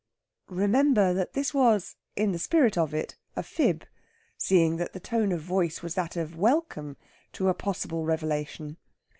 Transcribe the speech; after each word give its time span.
Remember 0.49 1.13
that 1.13 1.33
this 1.33 1.53
was, 1.53 1.95
in 2.15 2.31
the 2.31 2.39
spirit 2.39 2.75
of 2.75 2.91
it, 2.91 3.17
a 3.35 3.43
fib, 3.43 3.85
seeing 4.35 4.77
that 4.77 4.93
the 4.93 4.99
tone 4.99 5.31
of 5.31 5.41
voice 5.41 5.83
was 5.83 5.93
that 5.93 6.17
of 6.17 6.35
welcome 6.35 6.97
to 7.33 7.49
a 7.49 7.53
possible 7.53 8.03
revelation. 8.03 8.77